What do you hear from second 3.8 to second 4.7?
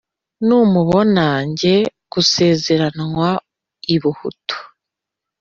ibuhutu*,